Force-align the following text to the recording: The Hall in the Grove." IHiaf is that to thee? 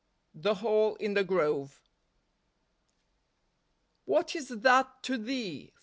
The 0.33 0.55
Hall 0.55 0.95
in 0.95 1.13
the 1.13 1.23
Grove." 1.23 1.79
IHiaf 4.07 4.35
is 4.35 4.47
that 4.47 5.03
to 5.03 5.15
thee? 5.15 5.73